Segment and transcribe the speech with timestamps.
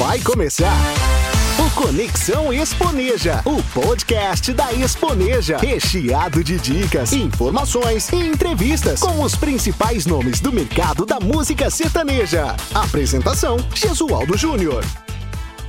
[0.00, 0.74] Vai começar.
[1.58, 9.36] O Conexão Exponeja, o podcast da Exponeja, recheado de dicas, informações e entrevistas com os
[9.36, 12.56] principais nomes do mercado da música sertaneja.
[12.72, 14.82] Apresentação: Jesualdo Júnior.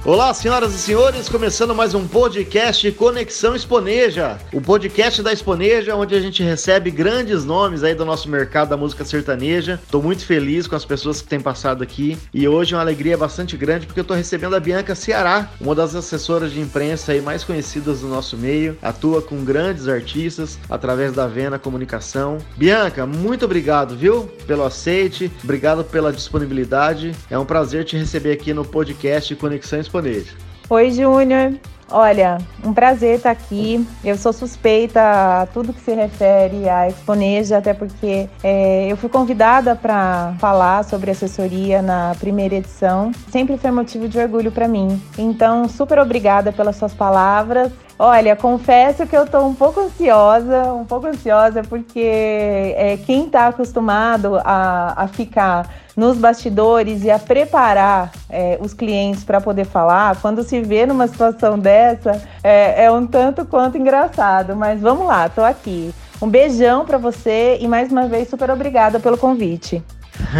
[0.03, 6.15] Olá, senhoras e senhores, começando mais um podcast Conexão Exponeja, o podcast da Exponeja, onde
[6.15, 9.79] a gente recebe grandes nomes aí do nosso mercado da música sertaneja.
[9.91, 13.15] Tô muito feliz com as pessoas que têm passado aqui e hoje é uma alegria
[13.15, 17.21] bastante grande porque eu tô recebendo a Bianca Ceará, uma das assessoras de imprensa aí
[17.21, 22.39] mais conhecidas do nosso meio, atua com grandes artistas através da Vena Comunicação.
[22.57, 27.11] Bianca, muito obrigado, viu, pelo aceite, obrigado pela disponibilidade.
[27.29, 30.31] É um prazer te receber aqui no podcast Conexão Exponeja.
[30.69, 31.53] Oi, Júnior.
[31.89, 33.85] Olha, um prazer estar aqui.
[34.01, 35.01] Eu sou suspeita
[35.41, 40.85] a tudo que se refere à Exponeja, até porque é, eu fui convidada para falar
[40.85, 43.11] sobre assessoria na primeira edição.
[43.29, 45.01] Sempre foi motivo de orgulho para mim.
[45.17, 47.69] Então, super obrigada pelas suas palavras.
[47.99, 53.47] Olha, confesso que eu estou um pouco ansiosa, um pouco ansiosa, porque é, quem está
[53.47, 60.19] acostumado a, a ficar nos bastidores e a preparar é, os clientes para poder falar,
[60.21, 64.55] quando se vê numa situação dessa, é, é um tanto quanto engraçado.
[64.55, 65.93] Mas vamos lá, estou aqui.
[66.21, 69.83] Um beijão para você e mais uma vez super obrigada pelo convite.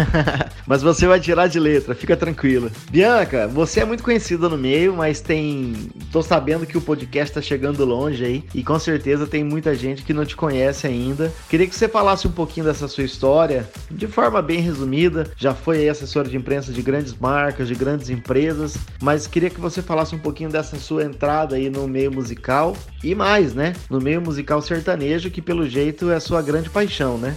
[0.66, 2.70] mas você vai tirar de letra, fica tranquila.
[2.90, 5.90] Bianca, você é muito conhecida no meio, mas tem.
[6.10, 10.02] Tô sabendo que o podcast tá chegando longe aí e com certeza tem muita gente
[10.02, 11.32] que não te conhece ainda.
[11.48, 15.30] Queria que você falasse um pouquinho dessa sua história, de forma bem resumida.
[15.36, 19.60] Já foi aí assessora de imprensa de grandes marcas, de grandes empresas, mas queria que
[19.60, 23.74] você falasse um pouquinho dessa sua entrada aí no meio musical e mais, né?
[23.88, 27.36] No meio musical sertanejo, que pelo jeito é a sua grande paixão, né?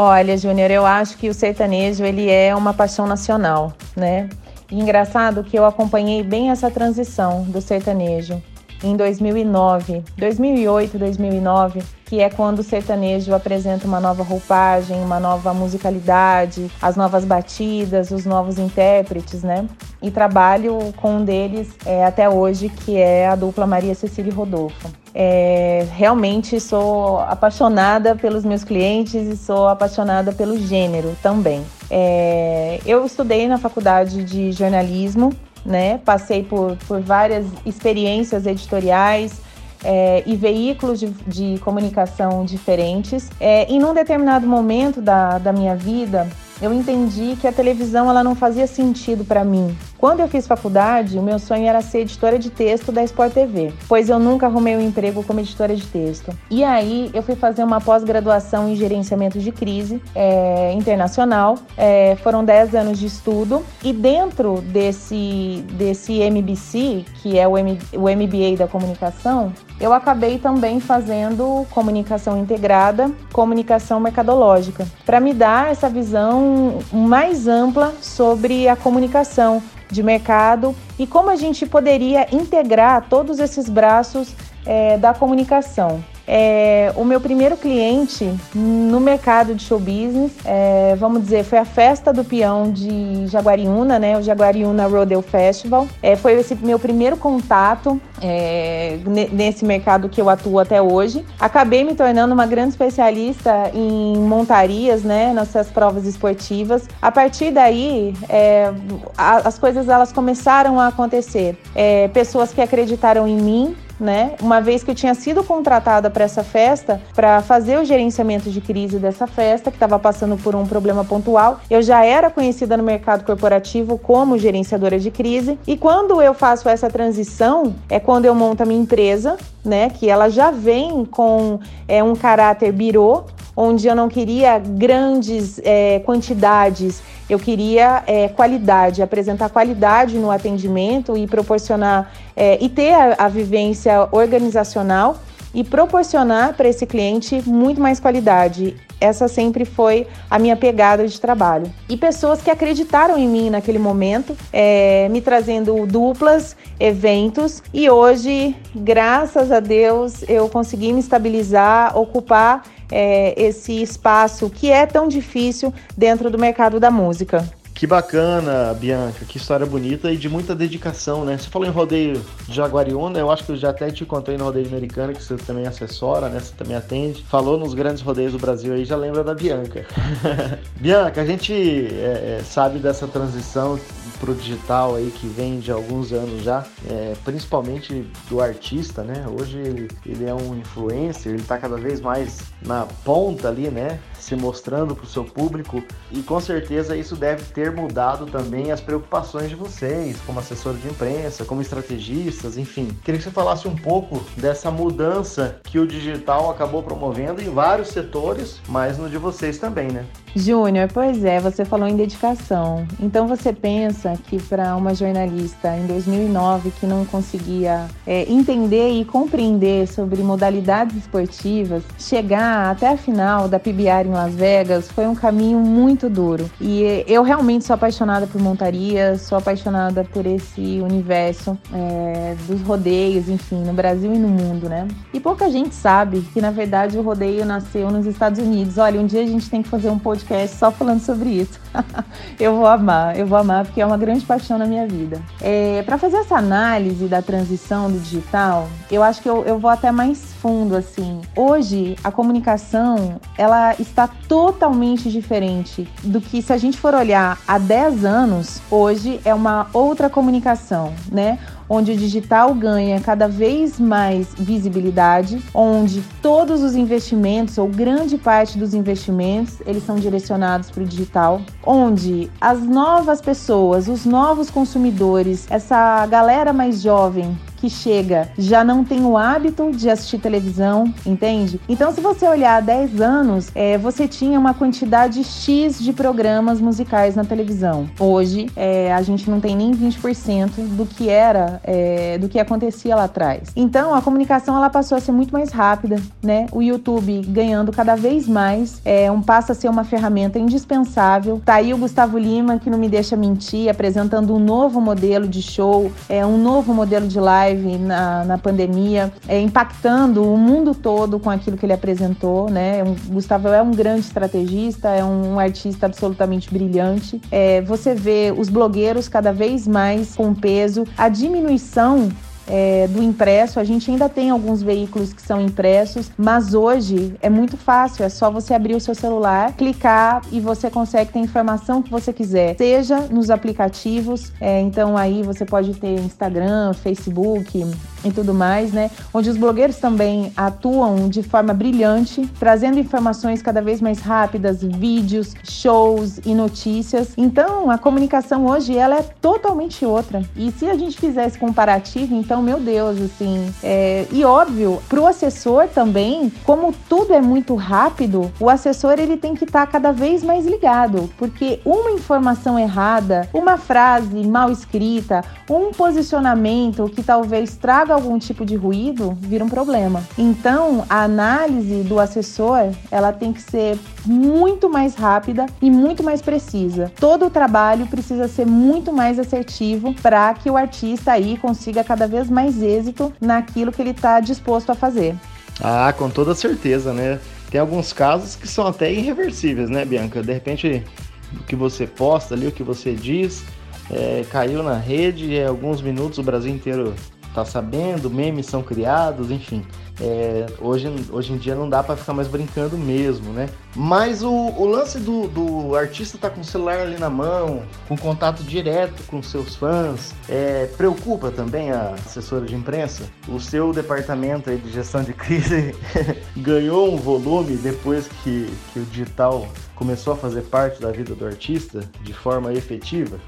[0.00, 4.28] Olha, Júnior, eu acho que o sertanejo ele é uma paixão nacional, né?
[4.70, 8.40] E engraçado que eu acompanhei bem essa transição do sertanejo
[8.82, 15.52] em 2009, 2008, 2009, que é quando o sertanejo apresenta uma nova roupagem, uma nova
[15.52, 19.66] musicalidade, as novas batidas, os novos intérpretes, né?
[20.00, 24.34] E trabalho com um deles é, até hoje, que é a dupla Maria Cecília e
[24.34, 24.90] Rodolfo.
[25.14, 31.62] É, realmente sou apaixonada pelos meus clientes e sou apaixonada pelo gênero também.
[31.90, 35.32] É, eu estudei na faculdade de jornalismo
[35.68, 35.98] né?
[36.04, 39.40] Passei por, por várias experiências editoriais,
[39.84, 43.30] é, e veículos de, de comunicação diferentes.
[43.40, 46.28] É, e num determinado momento da, da minha vida,
[46.60, 49.76] eu entendi que a televisão ela não fazia sentido para mim.
[49.98, 53.72] Quando eu fiz faculdade, o meu sonho era ser editora de texto da Sport TV,
[53.88, 56.30] pois eu nunca arrumei um emprego como editora de texto.
[56.48, 61.56] E aí eu fui fazer uma pós-graduação em gerenciamento de crise é, internacional.
[61.76, 67.76] É, foram 10 anos de estudo e dentro desse, desse MBC, que é o, M,
[67.92, 75.72] o MBA da comunicação, eu acabei também fazendo comunicação integrada, comunicação mercadológica, para me dar
[75.72, 79.60] essa visão mais ampla sobre a comunicação
[79.90, 84.34] de mercado e como a gente poderia integrar todos esses braços
[84.66, 86.02] é, da comunicação.
[86.30, 91.64] É, o meu primeiro cliente no mercado de show business, é, vamos dizer, foi a
[91.64, 94.18] festa do peão de Jaguariúna, né?
[94.18, 95.88] O Jaguariúna Rodeo Festival.
[96.02, 98.98] É, foi esse meu primeiro contato é,
[99.32, 101.24] nesse mercado que eu atuo até hoje.
[101.40, 105.32] Acabei me tornando uma grande especialista em montarias, né?
[105.32, 106.86] Nessas provas esportivas.
[107.00, 108.70] A partir daí, é,
[109.16, 111.56] a, as coisas elas começaram a acontecer.
[111.74, 114.34] É, pessoas que acreditaram em mim, né?
[114.40, 118.60] Uma vez que eu tinha sido contratada para essa festa, para fazer o gerenciamento de
[118.60, 122.82] crise dessa festa, que estava passando por um problema pontual, eu já era conhecida no
[122.82, 125.58] mercado corporativo como gerenciadora de crise.
[125.66, 129.90] E quando eu faço essa transição, é quando eu monto a minha empresa, né?
[129.90, 133.24] Que ela já vem com é, um caráter birô,
[133.60, 141.16] onde eu não queria grandes é, quantidades, eu queria é, qualidade, apresentar qualidade no atendimento
[141.16, 145.18] e proporcionar é, e ter a, a vivência organizacional
[145.54, 148.76] e proporcionar para esse cliente muito mais qualidade.
[149.00, 151.72] Essa sempre foi a minha pegada de trabalho.
[151.88, 158.56] E pessoas que acreditaram em mim naquele momento, é, me trazendo duplas, eventos, e hoje,
[158.74, 165.72] graças a Deus, eu consegui me estabilizar, ocupar é, esse espaço que é tão difícil
[165.96, 167.48] dentro do mercado da música.
[167.78, 171.38] Que bacana, Bianca, que história bonita e de muita dedicação, né?
[171.38, 174.42] Você falou em rodeio de Jaguariúna, eu acho que eu já até te encontrei no
[174.42, 176.40] rodeio americano, que você também assessora, né?
[176.40, 177.22] Você também atende.
[177.28, 179.86] Falou nos grandes rodeios do Brasil aí, já lembra da Bianca.
[180.74, 183.78] Bianca, a gente é, é, sabe dessa transição
[184.18, 189.24] pro digital aí que vem de alguns anos já, é, principalmente do artista, né?
[189.38, 194.00] Hoje ele, ele é um influencer, ele tá cada vez mais na ponta ali, né?
[194.20, 198.80] Se mostrando para o seu público e com certeza isso deve ter mudado também as
[198.80, 202.88] preocupações de vocês, como assessor de imprensa, como estrategistas, enfim.
[203.04, 207.88] Queria que você falasse um pouco dessa mudança que o digital acabou promovendo em vários
[207.88, 210.04] setores, mas no de vocês também, né?
[210.34, 212.86] Júnior, pois é, você falou em dedicação.
[213.00, 219.04] Então você pensa que para uma jornalista em 2009 que não conseguia é, entender e
[219.04, 225.14] compreender sobre modalidades esportivas, chegar até a final da PBR em Las Vegas foi um
[225.14, 226.50] caminho muito duro.
[226.60, 233.28] E eu realmente sou apaixonada por montaria, sou apaixonada por esse universo é, dos rodeios,
[233.28, 234.86] enfim, no Brasil e no mundo, né?
[235.12, 238.78] E pouca gente sabe que na verdade o rodeio nasceu nos Estados Unidos.
[238.78, 240.17] Olha, um dia a gente tem que fazer um podcast
[240.48, 241.60] só falando sobre isso.
[242.38, 245.20] eu vou amar, eu vou amar porque é uma grande paixão na minha vida.
[245.40, 249.70] É, Para fazer essa análise da transição do digital, eu acho que eu, eu vou
[249.70, 251.20] até mais fundo assim.
[251.36, 257.58] Hoje a comunicação ela está totalmente diferente do que se a gente for olhar há
[257.58, 261.38] 10 anos, hoje é uma outra comunicação, né?
[261.68, 268.58] Onde o digital ganha cada vez mais visibilidade, onde todos os investimentos ou grande parte
[268.58, 275.46] dos investimentos eles são direcionados para o digital, onde as novas pessoas, os novos consumidores,
[275.50, 281.60] essa galera mais jovem que chega já não tem o hábito de assistir televisão, entende?
[281.68, 286.60] Então, se você olhar há 10 anos, é, você tinha uma quantidade X de programas
[286.60, 287.88] musicais na televisão.
[287.98, 292.94] Hoje, é, a gente não tem nem 20% do que era, é, do que acontecia
[292.94, 293.50] lá atrás.
[293.56, 296.46] Então, a comunicação ela passou a ser muito mais rápida, né?
[296.52, 301.40] O YouTube ganhando cada vez mais, é, um passa a ser uma ferramenta indispensável.
[301.44, 305.42] Tá aí o Gustavo Lima, que não me deixa mentir, apresentando um novo modelo de
[305.42, 310.74] show, é, um novo modelo de live live na, na pandemia, é, impactando o mundo
[310.74, 312.82] todo com aquilo que ele apresentou, né?
[312.82, 317.20] Um, Gustavo é um grande estrategista, é um, um artista absolutamente brilhante.
[317.30, 322.08] É, você vê os blogueiros cada vez mais com peso, a diminuição
[322.48, 323.60] é, do impresso.
[323.60, 328.04] A gente ainda tem alguns veículos que são impressos, mas hoje é muito fácil.
[328.04, 331.90] É só você abrir o seu celular, clicar e você consegue ter a informação que
[331.90, 334.32] você quiser, seja nos aplicativos.
[334.40, 337.64] É, então aí você pode ter Instagram, Facebook,
[338.04, 338.90] e tudo mais, né?
[339.12, 345.34] Onde os blogueiros também atuam de forma brilhante, trazendo informações cada vez mais rápidas, vídeos,
[345.44, 347.12] shows e notícias.
[347.16, 350.22] Então, a comunicação hoje ela é totalmente outra.
[350.36, 354.06] E se a gente fizer esse comparativo, então, meu Deus, assim, é...
[354.10, 359.34] e óbvio, para o assessor também, como tudo é muito rápido, o assessor ele tem
[359.34, 365.24] que estar tá cada vez mais ligado, porque uma informação errada, uma frase mal escrita,
[365.48, 370.02] um posicionamento que talvez traga algum tipo de ruído, vira um problema.
[370.16, 376.22] Então, a análise do assessor, ela tem que ser muito mais rápida e muito mais
[376.22, 376.90] precisa.
[376.98, 382.06] Todo o trabalho precisa ser muito mais assertivo para que o artista aí consiga cada
[382.06, 385.14] vez mais êxito naquilo que ele está disposto a fazer.
[385.60, 387.18] Ah, com toda certeza, né?
[387.50, 390.22] Tem alguns casos que são até irreversíveis, né, Bianca?
[390.22, 390.84] De repente,
[391.32, 393.42] o que você posta ali, o que você diz,
[393.90, 396.94] é, caiu na rede e em alguns minutos o Brasil inteiro
[397.38, 399.64] tá sabendo, memes são criados, enfim.
[400.00, 403.48] É, hoje, hoje em dia não dá para ficar mais brincando mesmo, né?
[403.74, 407.96] Mas o, o lance do, do artista tá com o celular ali na mão, com
[407.96, 413.04] contato direto com seus fãs, é, preocupa também a assessora de imprensa?
[413.28, 415.74] O seu departamento de gestão de crise
[416.36, 421.26] ganhou um volume depois que, que o digital começou a fazer parte da vida do
[421.26, 423.18] artista de forma efetiva?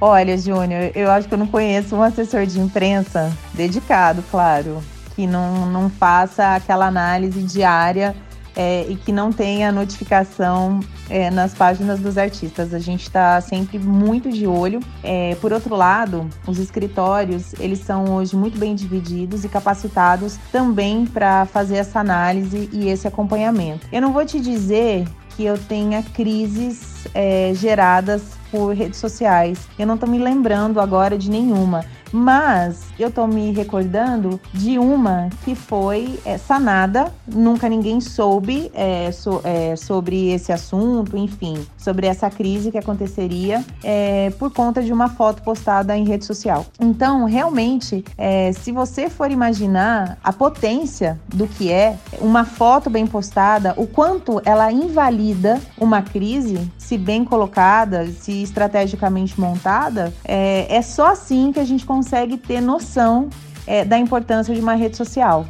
[0.00, 4.80] Olha, Júnior, eu acho que eu não conheço um assessor de imprensa dedicado, claro,
[5.16, 8.14] que não, não faça aquela análise diária
[8.54, 10.78] é, e que não tenha notificação
[11.10, 12.72] é, nas páginas dos artistas.
[12.72, 14.78] A gente está sempre muito de olho.
[15.02, 21.06] É, por outro lado, os escritórios eles são hoje muito bem divididos e capacitados também
[21.06, 23.86] para fazer essa análise e esse acompanhamento.
[23.92, 29.68] Eu não vou te dizer que eu tenha crises é, geradas por redes sociais.
[29.78, 35.28] Eu não estou me lembrando agora de nenhuma, Mas eu tô me recordando de uma
[35.44, 42.06] que foi é, sanada, nunca ninguém soube é, so, é, sobre esse assunto, enfim, sobre
[42.06, 46.66] essa crise que aconteceria é, por conta de uma foto postada em rede social.
[46.80, 53.06] Então, realmente, é, se você for imaginar a potência do que é uma foto bem
[53.06, 60.82] postada, o quanto ela invalida uma crise, se bem colocada, se estrategicamente montada, é, é
[60.82, 63.30] só assim que a gente consegue ter noção
[63.66, 65.46] é, da importância de uma rede social.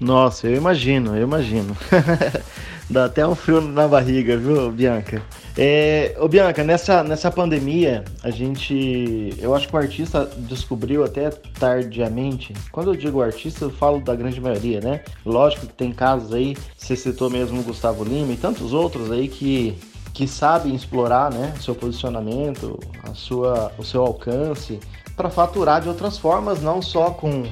[0.00, 1.76] Nossa, eu imagino, eu imagino.
[2.90, 5.22] Dá até um frio na barriga, viu, Bianca?
[5.56, 9.34] É, ô Bianca, nessa, nessa pandemia, a gente.
[9.38, 12.54] Eu acho que o artista descobriu até tardiamente.
[12.72, 15.02] Quando eu digo artista, eu falo da grande maioria, né?
[15.26, 19.28] Lógico que tem casos aí, você citou mesmo o Gustavo Lima e tantos outros aí
[19.28, 19.76] que,
[20.18, 24.80] que sabem explorar né, o seu posicionamento, a sua, o seu alcance,
[25.16, 27.44] para faturar de outras formas, não só com,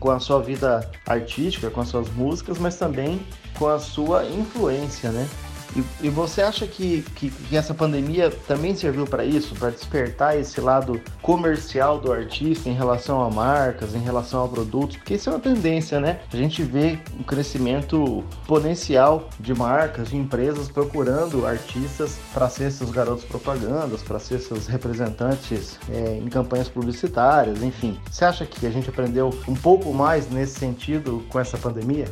[0.00, 3.24] com a sua vida artística, com as suas músicas, mas também
[3.56, 5.28] com a sua influência, né?
[5.76, 10.38] E, e você acha que, que, que, essa pandemia também serviu para isso, para despertar
[10.38, 14.96] esse lado comercial do artista em relação a marcas, em relação a produtos?
[14.96, 16.20] Porque isso é uma tendência, né?
[16.32, 22.90] A gente vê um crescimento exponencial de marcas, de empresas procurando artistas para ser seus
[22.90, 27.98] garotos propagandas, para ser seus representantes é, em campanhas publicitárias, enfim.
[28.10, 32.06] Você acha que a gente aprendeu um pouco mais nesse sentido com essa pandemia?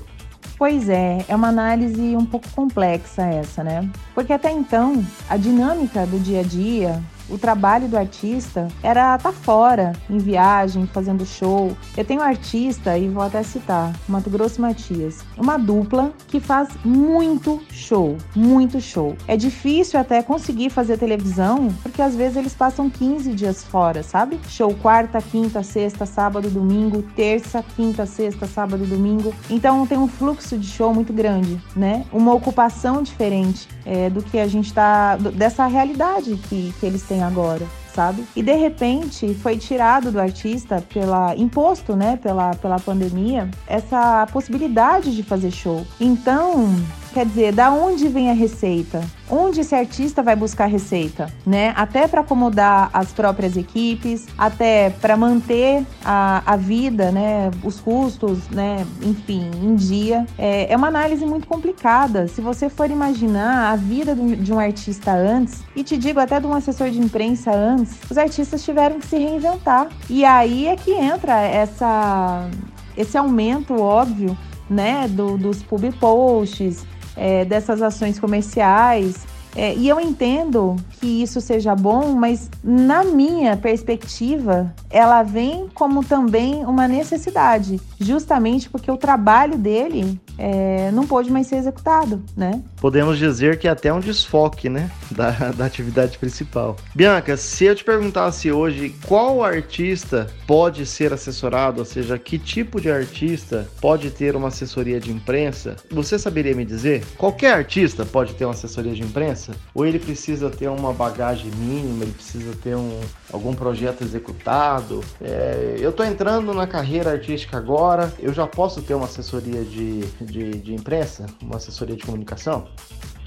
[0.58, 3.88] Pois é, é uma análise um pouco complexa essa, né?
[4.14, 9.30] Porque até então, a dinâmica do dia a dia, o trabalho do artista era estar
[9.30, 11.76] tá fora, em viagem, fazendo show.
[11.96, 16.68] Eu tenho um artista, e vou até citar, Mato Grosso Matias, uma dupla que faz
[16.84, 19.16] muito show, muito show.
[19.26, 24.38] É difícil até conseguir fazer televisão, porque às vezes eles passam 15 dias fora, sabe?
[24.48, 29.34] Show quarta, quinta, sexta, sábado, domingo, terça, quinta, sexta, sábado, domingo.
[29.50, 32.04] Então tem um fluxo de show muito grande, né?
[32.12, 35.16] Uma ocupação diferente é, do que a gente tá.
[35.16, 38.26] dessa realidade que, que eles têm agora sabe?
[38.36, 45.16] E de repente foi tirado do artista pela imposto, né, pela, pela pandemia, essa possibilidade
[45.16, 45.86] de fazer show.
[45.98, 46.68] Então,
[47.16, 49.02] quer dizer, da onde vem a receita?
[49.30, 51.72] Onde esse artista vai buscar receita, né?
[51.74, 57.50] Até para acomodar as próprias equipes, até para manter a, a vida, né?
[57.64, 58.86] Os custos, né?
[59.00, 60.26] Enfim, em dia.
[60.36, 62.28] É, é uma análise muito complicada.
[62.28, 66.46] Se você for imaginar a vida de um artista antes, e te digo até de
[66.46, 69.88] um assessor de imprensa antes, os artistas tiveram que se reinventar.
[70.10, 72.46] E aí é que entra essa,
[72.94, 74.36] esse aumento óbvio
[74.68, 76.84] né, do, dos public posts,
[77.16, 79.26] é, dessas ações comerciais.
[79.54, 86.04] É, e eu entendo que isso seja bom, mas na minha perspectiva, ela vem como
[86.04, 92.62] também uma necessidade, justamente porque o trabalho dele é, não pôde mais ser executado, né?
[92.80, 96.76] Podemos dizer que é até um desfoque, né, da, da atividade principal.
[96.94, 102.80] Bianca, se eu te perguntasse hoje qual artista pode ser assessorado, ou seja, que tipo
[102.80, 107.04] de artista pode ter uma assessoria de imprensa, você saberia me dizer?
[107.16, 109.52] Qualquer artista pode ter uma assessoria de imprensa?
[109.74, 113.00] Ou ele precisa ter uma bagagem mínima, ele precisa ter um,
[113.32, 115.02] algum projeto executado?
[115.20, 120.06] É, eu estou entrando na carreira artística agora, eu já posso ter uma assessoria de
[120.20, 122.66] de, de imprensa, uma assessoria de comunicação?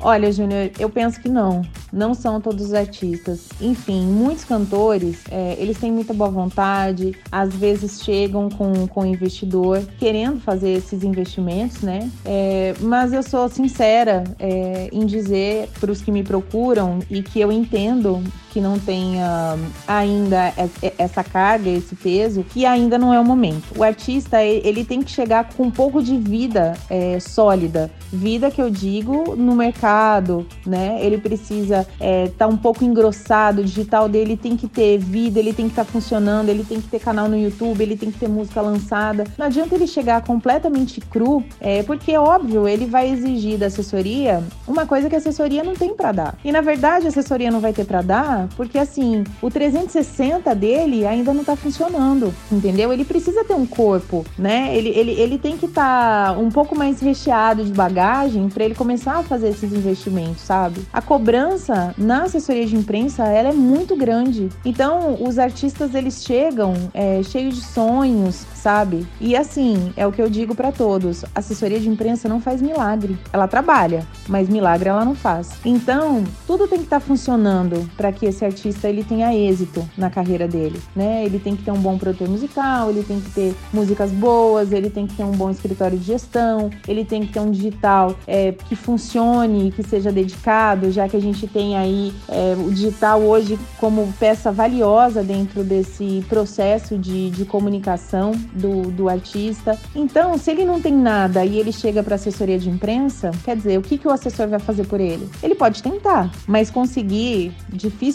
[0.01, 1.61] Olha, Júnior, eu penso que não.
[1.91, 3.49] Não são todos os artistas.
[3.59, 9.81] Enfim, muitos cantores, é, eles têm muita boa vontade, às vezes chegam com, com investidor
[9.97, 12.09] querendo fazer esses investimentos, né?
[12.23, 17.39] É, mas eu sou sincera é, em dizer para os que me procuram e que
[17.39, 20.53] eu entendo que não tenha ainda
[20.97, 23.63] essa carga, esse peso, que ainda não é o momento.
[23.77, 27.91] O artista, ele tem que chegar com um pouco de vida é, sólida.
[28.11, 30.97] Vida que eu digo no mercado, né?
[31.01, 35.39] Ele precisa estar é, tá um pouco engrossado, o digital dele tem que ter vida,
[35.39, 38.11] ele tem que estar tá funcionando, ele tem que ter canal no YouTube, ele tem
[38.11, 39.25] que ter música lançada.
[39.37, 44.85] Não adianta ele chegar completamente cru, é, porque óbvio, ele vai exigir da assessoria uma
[44.85, 46.37] coisa que a assessoria não tem para dar.
[46.43, 51.05] E na verdade, a assessoria não vai ter para dar porque assim, o 360 dele
[51.05, 52.91] ainda não tá funcionando, entendeu?
[52.93, 54.75] Ele precisa ter um corpo, né?
[54.75, 58.75] Ele, ele, ele tem que estar tá um pouco mais recheado de bagagem para ele
[58.75, 60.81] começar a fazer esses investimentos, sabe?
[60.91, 64.49] A cobrança na assessoria de imprensa, ela é muito grande.
[64.63, 69.07] Então, os artistas, eles chegam é, cheios de sonhos, sabe?
[69.19, 73.17] E assim, é o que eu digo para todos: assessoria de imprensa não faz milagre.
[73.31, 75.51] Ela trabalha, mas milagre ela não faz.
[75.65, 80.09] Então, tudo tem que estar tá funcionando para que esse artista ele tenha êxito na
[80.09, 81.25] carreira dele, né?
[81.25, 84.89] Ele tem que ter um bom produtor musical, ele tem que ter músicas boas, ele
[84.89, 88.51] tem que ter um bom escritório de gestão, ele tem que ter um digital é,
[88.51, 93.59] que funcione, que seja dedicado, já que a gente tem aí é, o digital hoje
[93.79, 99.77] como peça valiosa dentro desse processo de, de comunicação do, do artista.
[99.95, 103.77] Então, se ele não tem nada e ele chega para assessoria de imprensa, quer dizer,
[103.77, 105.29] o que, que o assessor vai fazer por ele?
[105.41, 107.53] Ele pode tentar, mas conseguir,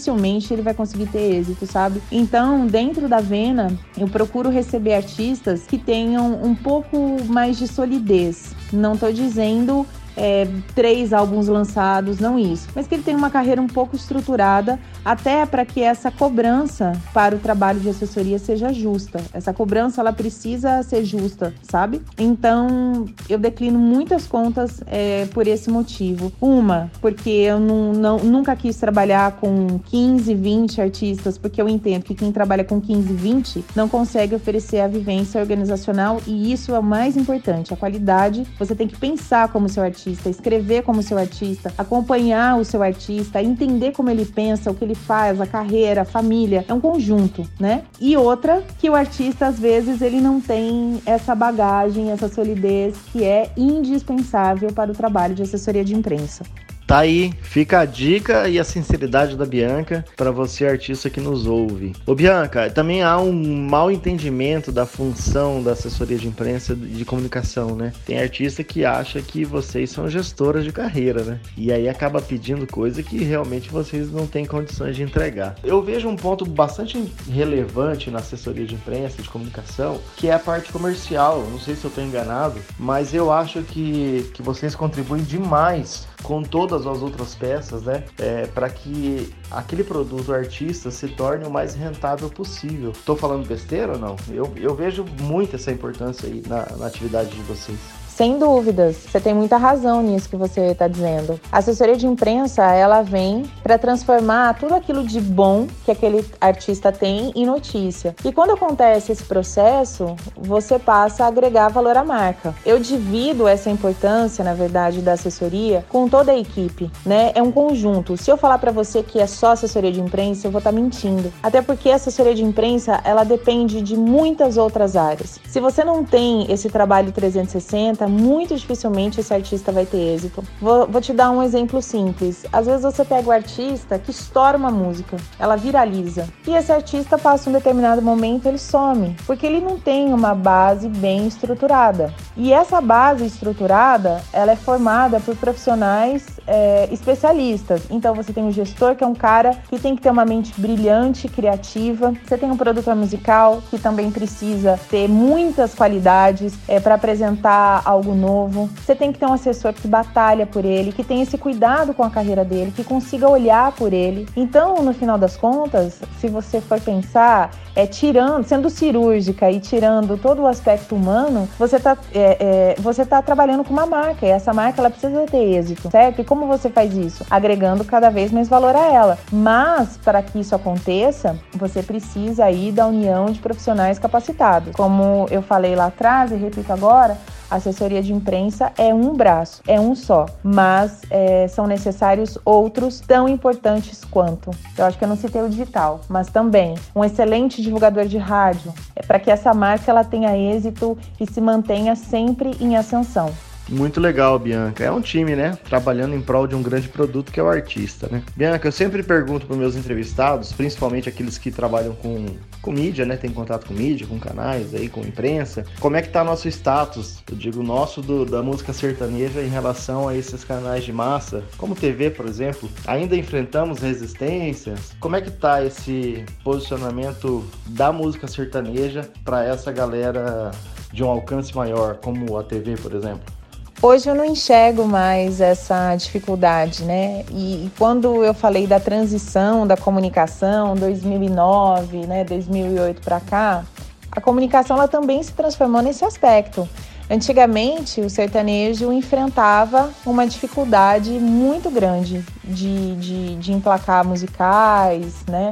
[0.05, 2.03] dificilmente ele vai conseguir ter êxito, sabe?
[2.13, 8.55] Então, dentro da Vena, eu procuro receber artistas que tenham um pouco mais de solidez.
[8.73, 13.61] Não estou dizendo é, três álbuns lançados, não isso, mas que ele tem uma carreira
[13.61, 19.21] um pouco estruturada, até para que essa cobrança para o trabalho de assessoria seja justa.
[19.33, 22.03] Essa cobrança ela precisa ser justa, sabe?
[22.19, 26.33] Então eu declino muitas contas é, por esse motivo.
[26.41, 32.03] Uma, porque eu não, não, nunca quis trabalhar com 15, 20 artistas, porque eu entendo
[32.03, 36.79] que quem trabalha com 15, 20 não consegue oferecer a vivência organizacional e isso é
[36.79, 37.73] o mais importante.
[37.73, 42.65] A qualidade, você tem que pensar como seu artista escrever como seu artista, acompanhar o
[42.65, 46.65] seu artista, entender como ele pensa, o que ele faz, a carreira, a família.
[46.69, 47.83] É um conjunto, né?
[48.01, 53.25] E outra, que o artista, às vezes, ele não tem essa bagagem, essa solidez que
[53.25, 56.45] é indispensável para o trabalho de assessoria de imprensa.
[56.87, 61.47] Tá aí, fica a dica e a sinceridade da Bianca para você artista que nos
[61.47, 61.95] ouve.
[62.07, 67.75] Ô Bianca, também há um mal entendimento da função da assessoria de imprensa de comunicação,
[67.75, 67.93] né?
[68.05, 71.41] Tem artista que acha que vocês são gestoras de carreira, né?
[71.57, 75.57] E aí acaba pedindo coisa que realmente vocês não têm condições de entregar.
[75.65, 80.39] Eu vejo um ponto bastante relevante na assessoria de imprensa de comunicação, que é a
[80.39, 81.47] parte comercial.
[81.51, 86.43] Não sei se eu estou enganado, mas eu acho que, que vocês contribuem demais com
[86.75, 88.03] todas as outras peças, né?
[88.19, 92.91] É, para que aquele produto artista se torne o mais rentável possível.
[92.91, 94.17] Estou falando besteira ou não?
[94.29, 98.04] Eu, eu vejo muito essa importância aí na, na atividade de vocês.
[98.17, 101.41] Sem dúvidas, você tem muita razão nisso que você está dizendo.
[101.51, 106.93] A assessoria de imprensa, ela vem para transformar tudo aquilo de bom que aquele artista
[106.93, 108.15] tem em notícia.
[108.25, 112.55] E quando acontece esse processo, você passa a agregar valor à marca.
[112.65, 117.33] Eu divido essa importância, na verdade, da assessoria com toda a equipe, né?
[117.35, 118.17] É um conjunto.
[118.17, 120.77] Se eu falar para você que é só assessoria de imprensa, eu vou estar tá
[120.77, 121.33] mentindo.
[121.43, 125.41] Até porque a assessoria de imprensa, ela depende de muitas outras áreas.
[125.49, 130.43] Se você não tem esse trabalho 360, muito dificilmente esse artista vai ter êxito.
[130.61, 132.45] Vou, vou, te dar um exemplo simples.
[132.53, 137.19] Às vezes você pega o artista que estoura uma música, ela viraliza, e esse artista
[137.19, 142.13] passa um determinado momento ele some, porque ele não tem uma base bem estruturada.
[142.37, 147.83] E essa base estruturada, ela é formada por profissionais é, especialistas.
[147.91, 150.53] Então você tem o gestor, que é um cara que tem que ter uma mente
[150.59, 152.13] brilhante, criativa.
[152.25, 158.15] Você tem um produtor musical que também precisa ter muitas qualidades é, para apresentar algo
[158.15, 158.69] novo.
[158.85, 162.03] Você tem que ter um assessor que batalha por ele, que tem esse cuidado com
[162.03, 164.27] a carreira dele, que consiga olhar por ele.
[164.37, 170.17] Então, no final das contas, se você for pensar, é tirando, sendo cirúrgica e tirando
[170.17, 174.27] todo o aspecto humano, você está é, é, você tá trabalhando com uma marca.
[174.27, 176.21] E essa marca ela precisa ter êxito, certo?
[176.21, 177.25] E como você faz isso?
[177.31, 179.17] Agregando cada vez mais valor a ela.
[179.31, 184.75] Mas para que isso aconteça, você precisa aí da união de profissionais capacitados.
[184.75, 187.17] Como eu falei lá atrás e repito agora,
[187.49, 192.99] a assessoria de imprensa é um braço, é um só, mas é, são necessários outros
[192.99, 194.51] tão importantes quanto.
[194.77, 198.75] Eu acho que eu não citei o digital, mas também um excelente divulgador de rádio,
[198.97, 203.31] é para que essa marca ela tenha êxito e se mantenha sempre em ascensão.
[203.69, 204.85] Muito legal, Bianca.
[204.85, 205.59] É um time, né?
[205.65, 208.23] Trabalhando em prol de um grande produto que é o artista, né?
[208.37, 212.27] Bianca, eu sempre pergunto para meus entrevistados, principalmente aqueles que trabalham com,
[212.61, 213.17] com mídia, né?
[213.17, 215.65] Tem contato com mídia, com canais aí, com imprensa.
[215.81, 217.23] Como é que tá nosso status?
[217.31, 221.75] Eu digo nosso do, da música sertaneja em relação a esses canais de massa, como
[221.75, 222.69] TV, por exemplo.
[222.87, 224.95] Ainda enfrentamos resistências?
[225.01, 230.51] Como é que tá esse posicionamento da música sertaneja para essa galera
[230.93, 233.44] de um alcance maior, como a TV, por exemplo?
[233.87, 237.23] Hoje eu não enxergo mais essa dificuldade, né?
[237.31, 243.63] E, e quando eu falei da transição da comunicação, 2009, né, 2008 para cá,
[244.11, 246.67] a comunicação ela também se transformou nesse aspecto.
[247.11, 255.51] Antigamente, o sertanejo enfrentava uma dificuldade muito grande de, de, de emplacar musicais, né?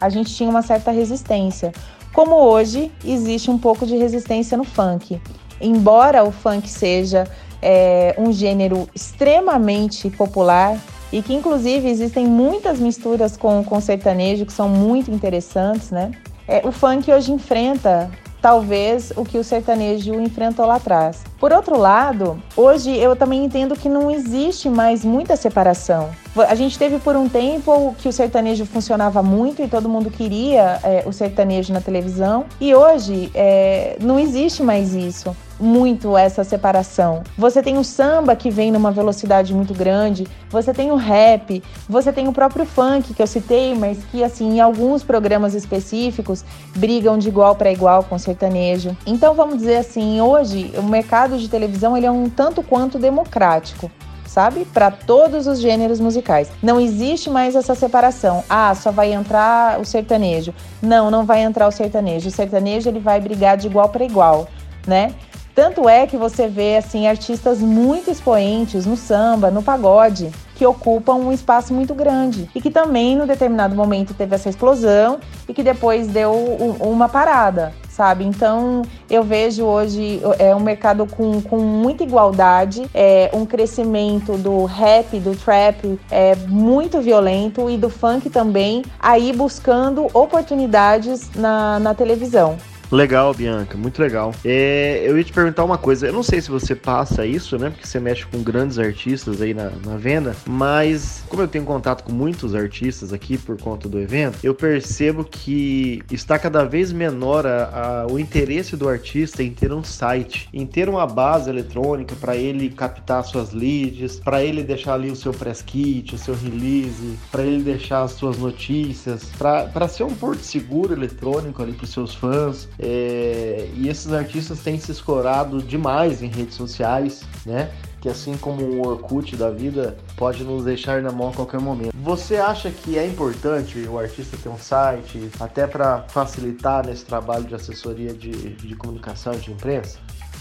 [0.00, 1.72] A gente tinha uma certa resistência.
[2.12, 5.20] Como hoje, existe um pouco de resistência no funk.
[5.60, 7.26] Embora o funk seja
[7.62, 10.76] é, um gênero extremamente popular,
[11.12, 16.10] e que inclusive existem muitas misturas com, com sertanejo que são muito interessantes, né?
[16.48, 21.22] É, o funk hoje enfrenta talvez o que o sertanejo enfrentou lá atrás.
[21.38, 26.10] Por outro lado, hoje eu também entendo que não existe mais muita separação.
[26.34, 30.80] A gente teve por um tempo que o sertanejo funcionava muito e todo mundo queria
[30.82, 37.22] é, o sertanejo na televisão, e hoje é, não existe mais isso muito essa separação.
[37.38, 42.12] Você tem o samba que vem numa velocidade muito grande, você tem o rap, você
[42.12, 46.44] tem o próprio funk que eu citei, mas que assim, em alguns programas específicos
[46.74, 48.96] brigam de igual para igual com o sertanejo.
[49.06, 53.90] Então vamos dizer assim, hoje o mercado de televisão ele é um tanto quanto democrático
[54.32, 54.64] sabe?
[54.64, 56.50] Para todos os gêneros musicais.
[56.62, 58.42] Não existe mais essa separação.
[58.48, 60.54] Ah, só vai entrar o sertanejo.
[60.80, 62.28] Não, não vai entrar o sertanejo.
[62.28, 64.48] O sertanejo ele vai brigar de igual para igual,
[64.86, 65.14] né?
[65.54, 71.14] Tanto é que você vê assim artistas muito expoentes no samba, no pagode, que ocupam
[71.16, 75.62] um espaço muito grande e que também no determinado momento teve essa explosão e que
[75.62, 76.32] depois deu
[76.80, 78.24] uma parada, sabe?
[78.24, 84.64] Então eu vejo hoje é um mercado com, com muita igualdade, é um crescimento do
[84.64, 91.92] rap, do trap é muito violento e do funk também, aí buscando oportunidades na, na
[91.92, 92.56] televisão.
[92.92, 94.34] Legal, Bianca, muito legal.
[94.44, 97.70] É, eu ia te perguntar uma coisa, eu não sei se você passa isso, né?
[97.70, 102.04] Porque você mexe com grandes artistas aí na, na venda, mas como eu tenho contato
[102.04, 107.46] com muitos artistas aqui por conta do evento, eu percebo que está cada vez menor
[107.46, 112.14] a, a, o interesse do artista em ter um site, em ter uma base eletrônica
[112.16, 116.34] para ele captar suas leads, para ele deixar ali o seu press kit, o seu
[116.34, 121.84] release, para ele deixar as suas notícias, para ser um porto seguro eletrônico ali para
[121.84, 122.68] os seus fãs.
[122.82, 127.70] É, e esses artistas têm se escorado demais em redes sociais, né?
[128.00, 131.94] Que assim como o Orkut da vida pode nos deixar na mão a qualquer momento.
[132.02, 137.44] Você acha que é importante o artista ter um site, até para facilitar nesse trabalho
[137.44, 139.98] de assessoria de, de comunicação de imprensa?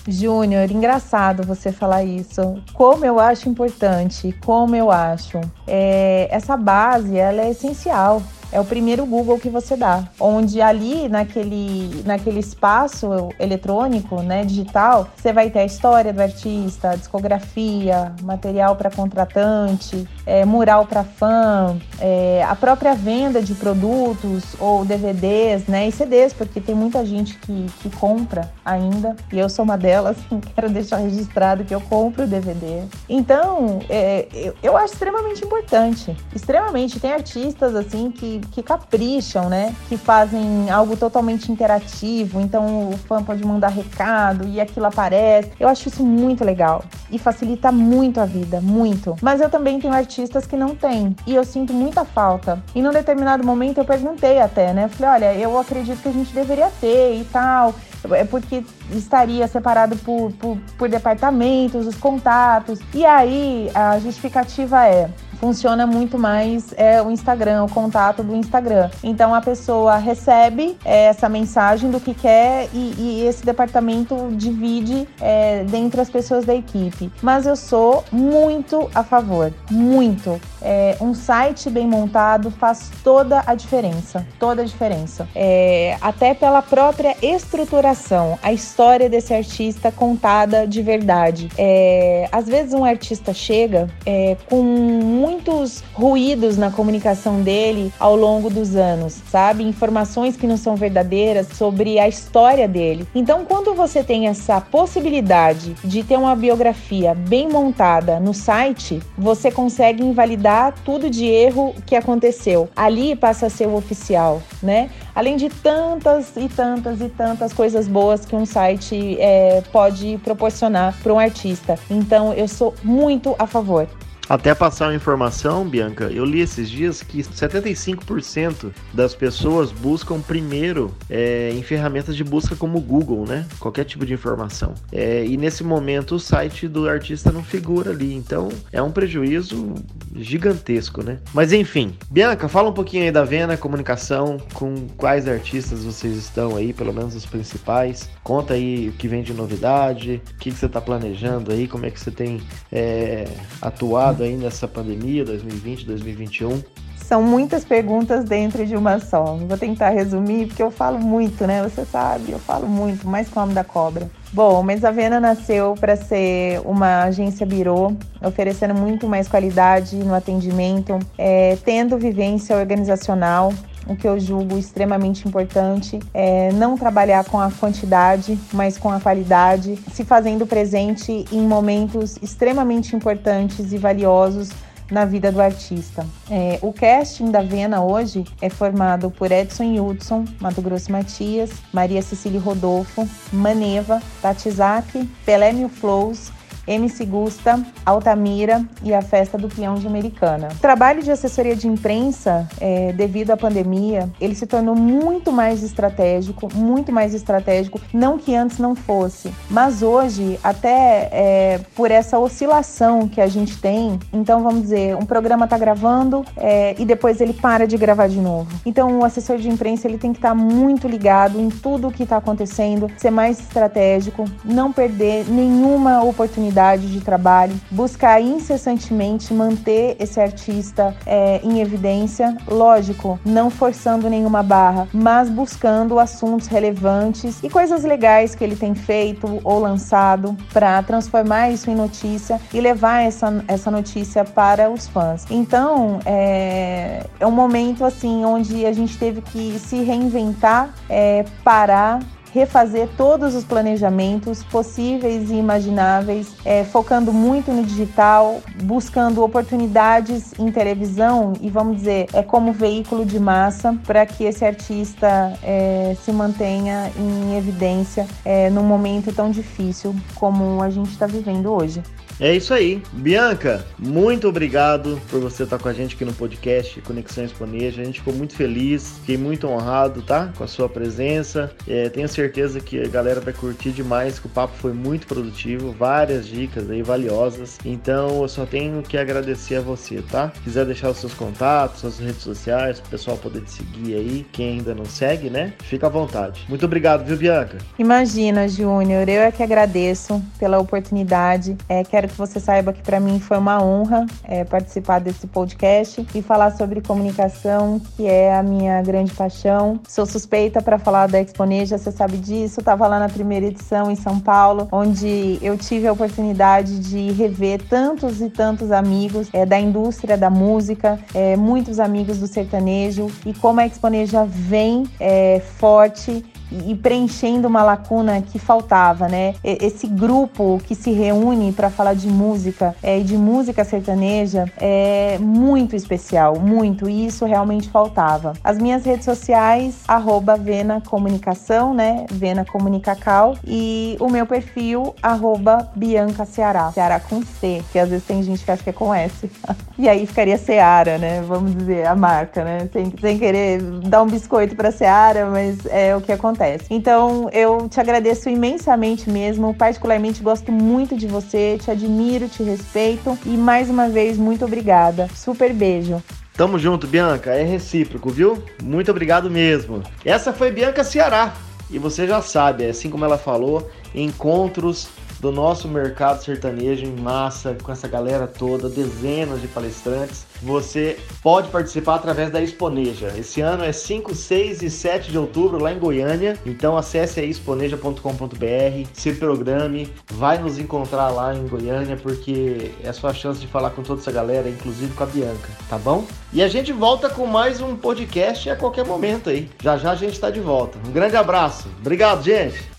[0.07, 2.59] Júnior, engraçado você falar isso.
[2.73, 5.39] Como eu acho importante, como eu acho.
[5.67, 11.07] É, essa base, ela é essencial é o primeiro Google que você dá, onde ali
[11.07, 18.13] naquele, naquele espaço eletrônico, né, digital, você vai ter a história do artista, a discografia,
[18.23, 25.67] material para contratante, é, mural para fã, é, a própria venda de produtos ou DVDs,
[25.67, 29.77] né, e CDs, porque tem muita gente que, que compra ainda, e eu sou uma
[29.77, 30.17] delas,
[30.55, 32.83] quero deixar registrado que eu compro DVD.
[33.07, 36.99] Então, é, eu, eu acho extremamente importante, extremamente.
[36.99, 39.75] Tem artistas assim que que, capricham, né?
[39.87, 42.39] Que fazem algo totalmente interativo.
[42.39, 45.51] Então o fã pode mandar recado e aquilo aparece.
[45.59, 49.15] Eu acho isso muito legal e facilita muito a vida, muito.
[49.21, 52.61] Mas eu também tenho artistas que não têm e eu sinto muita falta.
[52.73, 54.85] E num determinado momento eu perguntei até, né?
[54.85, 57.73] Eu falei, olha, eu acredito que a gente deveria ter e tal.
[58.11, 62.79] É porque estaria separado por, por, por departamentos, os contatos.
[62.93, 65.09] E aí a justificativa é:
[65.41, 68.91] funciona muito mais é, o Instagram, o contato do Instagram.
[69.03, 75.07] Então a pessoa recebe é, essa mensagem do que quer e, e esse departamento divide
[75.19, 77.11] é, dentre as pessoas da equipe.
[77.23, 80.39] Mas eu sou muito a favor, muito.
[80.61, 85.27] É, um site bem montado faz toda a diferença, toda a diferença.
[85.33, 91.49] É, até pela própria estruturação, a história desse artista contada de verdade.
[91.57, 98.15] É, às vezes um artista chega é, com muito muitos ruídos na comunicação dele ao
[98.15, 99.63] longo dos anos, sabe?
[99.63, 103.07] Informações que não são verdadeiras sobre a história dele.
[103.13, 109.51] Então, quando você tem essa possibilidade de ter uma biografia bem montada no site, você
[109.51, 112.69] consegue invalidar tudo de erro que aconteceu.
[112.75, 114.89] Ali passa a ser o oficial, né?
[115.13, 120.95] Além de tantas e tantas e tantas coisas boas que um site é, pode proporcionar
[121.03, 121.77] para um artista.
[121.89, 123.87] Então, eu sou muito a favor.
[124.29, 130.95] Até passar uma informação, Bianca, eu li esses dias que 75% das pessoas buscam primeiro
[131.09, 133.45] é, em ferramentas de busca como Google, né?
[133.59, 134.73] Qualquer tipo de informação.
[134.91, 139.75] É, e nesse momento o site do artista não figura ali, então é um prejuízo
[140.15, 141.19] gigantesco, né?
[141.33, 146.55] Mas enfim, Bianca, fala um pouquinho aí da Vena Comunicação, com quais artistas vocês estão
[146.55, 148.09] aí, pelo menos os principais.
[148.23, 151.85] Conta aí o que vem de novidade, o que, que você está planejando aí, como
[151.85, 153.27] é que você tem é,
[153.61, 156.61] atuado aí nessa pandemia 2020, 2021?
[156.97, 159.35] São muitas perguntas dentro de uma só.
[159.35, 161.61] Vou tentar resumir, porque eu falo muito, né?
[161.61, 164.09] Você sabe, eu falo muito, mais com o homem da cobra.
[164.31, 167.91] Bom, mas a Vena nasceu para ser uma agência birô,
[168.23, 173.53] oferecendo muito mais qualidade no atendimento, é, tendo vivência organizacional,
[173.87, 178.99] o que eu julgo extremamente importante é não trabalhar com a quantidade, mas com a
[178.99, 184.49] qualidade, se fazendo presente em momentos extremamente importantes e valiosos
[184.91, 186.05] na vida do artista.
[186.29, 192.01] É, o casting da Vena hoje é formado por Edson Hudson, Mato Grosso Matias, Maria
[192.01, 196.29] Cecília Rodolfo, Maneva, Tatizaki, Pelé Mil Flows,
[196.67, 200.49] MC Gusta, Altamira e a Festa do Peão de Americana.
[200.51, 205.63] O trabalho de assessoria de imprensa, é, devido à pandemia, ele se tornou muito mais
[205.63, 212.19] estratégico, muito mais estratégico, não que antes não fosse, mas hoje, até é, por essa
[212.19, 217.19] oscilação que a gente tem, então vamos dizer, um programa está gravando é, e depois
[217.21, 218.49] ele para de gravar de novo.
[218.65, 221.91] Então o assessor de imprensa ele tem que estar tá muito ligado em tudo o
[221.91, 229.33] que está acontecendo, ser mais estratégico, não perder nenhuma oportunidade oportunidade de trabalho, buscar incessantemente
[229.33, 237.41] manter esse artista é, em evidência, lógico, não forçando nenhuma barra, mas buscando assuntos relevantes
[237.41, 242.59] e coisas legais que ele tem feito ou lançado para transformar isso em notícia e
[242.59, 245.25] levar essa, essa notícia para os fãs.
[245.29, 251.99] Então, é, é um momento assim onde a gente teve que se reinventar, é, parar
[252.33, 260.51] refazer todos os planejamentos possíveis e imagináveis, é, focando muito no digital, buscando oportunidades em
[260.51, 266.11] televisão e vamos dizer é como veículo de massa para que esse artista é, se
[266.11, 271.83] mantenha em evidência é, num momento tão difícil como a gente está vivendo hoje.
[272.21, 272.83] É isso aí.
[272.93, 277.81] Bianca, muito obrigado por você estar com a gente aqui no podcast Conexão Exponeja.
[277.81, 280.31] A gente ficou muito feliz, fiquei muito honrado, tá?
[280.37, 281.51] Com a sua presença.
[281.67, 285.71] É, tenho certeza que a galera vai curtir demais, que o papo foi muito produtivo,
[285.71, 287.57] várias dicas aí valiosas.
[287.65, 290.31] Então eu só tenho que agradecer a você, tá?
[290.35, 293.95] Se quiser deixar os seus contatos, suas redes sociais, para o pessoal poder te seguir
[293.95, 295.53] aí, quem ainda não segue, né?
[295.63, 296.45] Fica à vontade.
[296.47, 297.57] Muito obrigado, viu, Bianca?
[297.79, 301.57] Imagina, Júnior, eu é que agradeço pela oportunidade.
[301.67, 306.05] É, quero que você saiba que para mim foi uma honra é, participar desse podcast
[306.13, 309.79] e falar sobre comunicação, que é a minha grande paixão.
[309.87, 312.59] Sou suspeita para falar da Exponeja, você sabe disso.
[312.59, 317.61] Estava lá na primeira edição em São Paulo, onde eu tive a oportunidade de rever
[317.67, 323.33] tantos e tantos amigos é, da indústria da música, é, muitos amigos do sertanejo e
[323.33, 329.35] como a Exponeja vem é, forte e preenchendo uma lacuna que faltava, né?
[329.43, 335.17] Esse grupo que se reúne para falar de música é, e de música sertaneja é
[335.19, 338.33] muito especial, muito, e isso realmente faltava.
[338.43, 342.05] As minhas redes sociais, arroba Vena Comunicação, né?
[342.11, 348.05] Vena Comunicacal, e o meu perfil, arroba Bianca Ceará, Ceará com C, que às vezes
[348.05, 349.29] tem gente que acha que é com S.
[349.77, 351.21] e aí ficaria Ceará, né?
[351.21, 352.69] Vamos dizer, a marca, né?
[352.73, 356.65] Sem, sem querer dar um biscoito para Ceará, mas é o que acontece acontece.
[356.69, 363.17] Então, eu te agradeço imensamente mesmo, particularmente gosto muito de você, te admiro, te respeito
[363.25, 365.07] e mais uma vez, muito obrigada.
[365.15, 366.01] Super beijo.
[366.35, 368.41] Tamo junto, Bianca, é recíproco, viu?
[368.63, 369.83] Muito obrigado mesmo.
[370.03, 371.33] Essa foi Bianca Ceará.
[371.69, 374.89] E você já sabe, assim como ela falou, encontros
[375.21, 380.25] do nosso mercado sertanejo em massa, com essa galera toda, dezenas de palestrantes.
[380.41, 383.13] Você pode participar através da Exponeja.
[383.15, 386.35] Esse ano é 5, 6 e 7 de outubro lá em Goiânia.
[386.43, 392.93] Então acesse aí exponeja.com.br, se programe, vai nos encontrar lá em Goiânia, porque é a
[392.93, 396.03] sua chance de falar com toda essa galera, inclusive com a Bianca, tá bom?
[396.33, 399.47] E a gente volta com mais um podcast a qualquer momento aí.
[399.61, 400.79] Já já a gente está de volta.
[400.87, 401.67] Um grande abraço.
[401.79, 402.70] Obrigado, gente.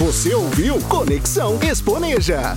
[0.00, 2.56] Você ouviu Conexão Exponeja.